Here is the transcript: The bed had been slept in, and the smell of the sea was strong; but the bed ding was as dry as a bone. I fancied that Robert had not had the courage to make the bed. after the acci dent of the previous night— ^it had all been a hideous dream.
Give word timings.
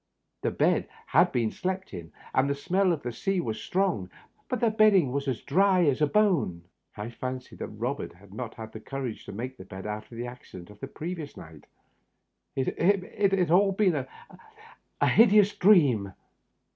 The 0.41 0.49
bed 0.49 0.89
had 1.05 1.31
been 1.31 1.51
slept 1.51 1.93
in, 1.93 2.11
and 2.33 2.49
the 2.49 2.55
smell 2.55 2.91
of 2.91 3.03
the 3.03 3.11
sea 3.11 3.39
was 3.39 3.61
strong; 3.61 4.09
but 4.49 4.59
the 4.59 4.71
bed 4.71 4.93
ding 4.93 5.11
was 5.11 5.27
as 5.27 5.43
dry 5.43 5.83
as 5.85 6.01
a 6.01 6.07
bone. 6.07 6.63
I 6.97 7.11
fancied 7.11 7.59
that 7.59 7.67
Robert 7.67 8.13
had 8.13 8.33
not 8.33 8.55
had 8.55 8.71
the 8.71 8.79
courage 8.79 9.25
to 9.25 9.31
make 9.31 9.57
the 9.57 9.63
bed. 9.63 9.85
after 9.85 10.15
the 10.15 10.23
acci 10.25 10.53
dent 10.53 10.71
of 10.71 10.79
the 10.79 10.87
previous 10.87 11.37
night— 11.37 11.67
^it 12.57 13.37
had 13.37 13.51
all 13.51 13.73
been 13.73 13.93
a 14.99 15.07
hideous 15.07 15.53
dream. 15.55 16.11